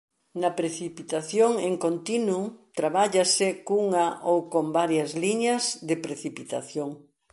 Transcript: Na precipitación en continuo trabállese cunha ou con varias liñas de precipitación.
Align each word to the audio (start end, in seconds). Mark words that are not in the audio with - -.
Na 0.41 0.49
precipitación 0.59 1.51
en 1.67 1.75
continuo 1.85 2.43
trabállese 2.79 3.47
cunha 3.67 4.07
ou 4.31 4.37
con 4.53 4.65
varias 4.79 5.09
liñas 5.23 5.63
de 5.89 5.95
precipitación. 6.05 6.89